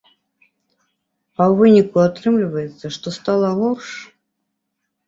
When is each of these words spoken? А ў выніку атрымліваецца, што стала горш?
А 1.39 1.47
ў 1.51 1.59
выніку 1.61 1.97
атрымліваецца, 2.07 2.85
што 2.97 3.07
стала 3.21 3.49
горш? 3.63 3.89